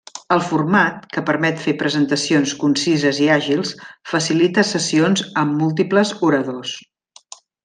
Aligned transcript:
El 0.35 0.39
format, 0.51 1.03
que 1.17 1.21
permet 1.27 1.59
fer 1.65 1.73
presentacions 1.81 2.53
concises 2.63 3.19
i 3.27 3.29
àgils, 3.35 3.75
facilita 4.15 4.65
sessions 4.73 5.25
amb 5.43 5.57
múltiples 5.61 6.15
oradors. 6.31 6.75